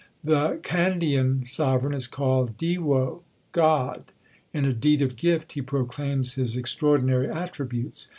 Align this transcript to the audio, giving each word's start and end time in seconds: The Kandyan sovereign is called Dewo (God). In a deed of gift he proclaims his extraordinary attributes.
The 0.23 0.57
Kandyan 0.63 1.45
sovereign 1.45 1.93
is 1.93 2.07
called 2.07 2.57
Dewo 2.57 3.21
(God). 3.51 4.05
In 4.51 4.65
a 4.65 4.73
deed 4.73 5.03
of 5.03 5.15
gift 5.15 5.51
he 5.51 5.61
proclaims 5.61 6.33
his 6.33 6.57
extraordinary 6.57 7.29
attributes. 7.29 8.07